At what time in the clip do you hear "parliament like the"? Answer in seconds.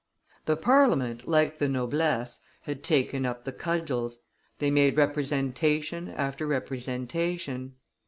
0.57-1.69